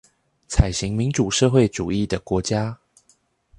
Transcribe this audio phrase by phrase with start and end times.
[0.49, 2.79] 採行民主社會主義的國家